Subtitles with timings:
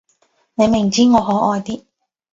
[0.55, 1.83] 你明知我可愛啲